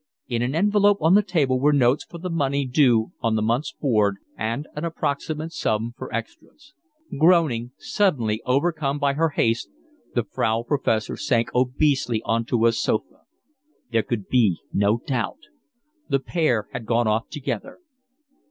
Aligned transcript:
In 0.27 0.41
an 0.41 0.55
envelope 0.55 0.97
on 0.99 1.13
the 1.13 1.21
table 1.21 1.59
were 1.59 1.71
notes 1.71 2.03
for 2.03 2.17
the 2.17 2.31
money 2.31 2.65
due 2.65 3.11
on 3.19 3.35
the 3.35 3.43
month's 3.43 3.71
board 3.71 4.15
and 4.35 4.67
an 4.75 4.83
approximate 4.83 5.51
sum 5.51 5.93
for 5.95 6.11
extras. 6.11 6.73
Groaning, 7.19 7.73
suddenly 7.77 8.41
overcome 8.43 8.97
by 8.97 9.13
her 9.13 9.29
haste, 9.29 9.69
the 10.15 10.23
Frau 10.23 10.63
Professor 10.63 11.15
sank 11.17 11.53
obesely 11.53 12.19
on 12.25 12.45
to 12.45 12.65
a 12.65 12.71
sofa. 12.71 13.25
There 13.91 14.01
could 14.01 14.27
be 14.27 14.59
no 14.73 14.97
doubt. 15.05 15.41
The 16.09 16.17
pair 16.19 16.67
had 16.73 16.87
gone 16.87 17.05
off 17.07 17.29
together. 17.29 17.77